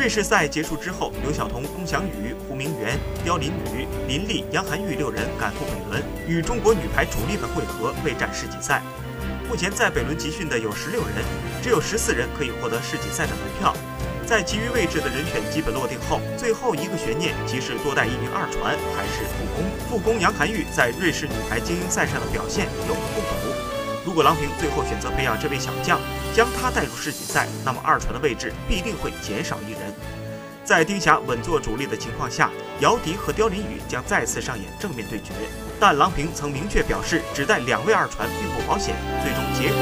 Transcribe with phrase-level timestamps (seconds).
[0.00, 8.80] 瑞士赛结束之后，刘晓彤、龚翔宇、胡明媛、刁琳宇、林丽、杨涵玉六人赶赴北仑，与中国女排主力们会合，备战世锦赛。
[9.46, 11.16] 目前在北仑集训的有十六人，
[11.62, 13.76] 只有十四人可以获得世锦赛的门票。
[14.24, 19.70] 在其余位置的人选基本落定后，最后一个悬念即是多带一名二传还是副攻。
[19.86, 23.79] 副攻杨涵玉在瑞士女排精英赛上的表现有目共睹。
[24.10, 26.00] 如果郎平最后选择培养这位小将，
[26.34, 29.94] 将他带入世锦赛，那么二传的位置必定会减少一人。
[30.64, 35.30] 在丁霞稳坐主力的情况下，姚笛和刁琳宇将再次上演正面对决。
[35.78, 38.96] 但郎平曾明确表示，只带两位二传并不保险。
[39.22, 39.78] 最终结果